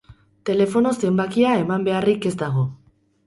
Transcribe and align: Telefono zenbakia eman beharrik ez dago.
Telefono 0.49 0.93
zenbakia 1.07 1.51
eman 1.65 1.85
beharrik 1.89 2.25
ez 2.33 2.35
dago. 2.43 2.65